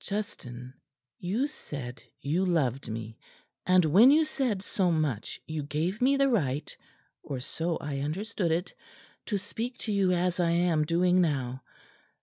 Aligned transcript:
"Justin, 0.03 0.73
you 1.19 1.47
said 1.47 2.01
you 2.21 2.43
loved 2.43 2.89
me; 2.89 3.19
and 3.67 3.85
when 3.85 4.09
you 4.09 4.23
said 4.25 4.63
so 4.63 4.91
much, 4.91 5.39
you 5.45 5.61
gave 5.61 6.01
me 6.01 6.17
the 6.17 6.27
right 6.27 6.75
or 7.21 7.39
so 7.39 7.77
I 7.77 7.99
understood 7.99 8.49
it 8.51 8.73
to 9.27 9.37
speak 9.37 9.77
to 9.77 9.91
you 9.93 10.11
as 10.11 10.39
I 10.39 10.49
am 10.49 10.85
doing 10.85 11.21
now. 11.21 11.61